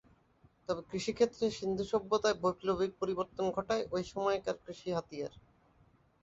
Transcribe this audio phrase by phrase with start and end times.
[0.69, 5.33] তবে কৃষিক্ষেত্রে সিন্ধু সভ্যতায় বৈপ্লবিক পরিবর্তন ঘটায়, ওই সময়কার কৃষি হাতিয়ার।